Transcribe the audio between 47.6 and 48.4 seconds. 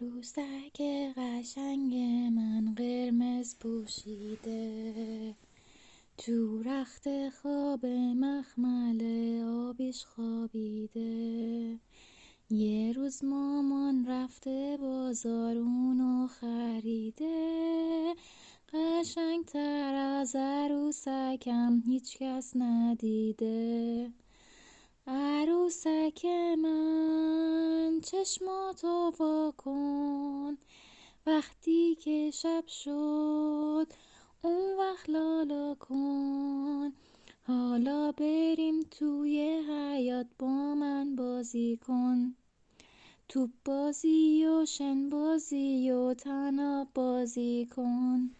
کن.